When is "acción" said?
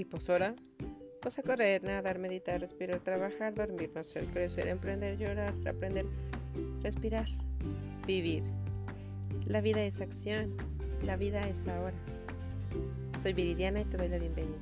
10.00-10.56